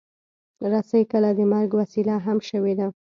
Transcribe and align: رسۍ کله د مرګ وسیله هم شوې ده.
رسۍ 0.71 1.01
کله 1.11 1.29
د 1.37 1.39
مرګ 1.51 1.71
وسیله 1.81 2.15
هم 2.25 2.37
شوې 2.49 2.73
ده. 2.79 2.87